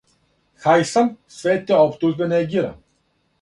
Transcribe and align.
Хајсам 0.63 1.11
све 1.35 1.53
те 1.67 1.77
оптужбе 1.83 2.29
негира. 2.33 2.73